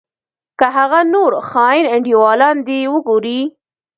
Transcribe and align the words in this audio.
که 0.59 0.67
هغه 0.77 0.99
نور 1.13 1.31
خاين 1.49 1.85
انډيوالان 1.95 2.57
دې 2.67 2.79
وګورې. 2.93 3.39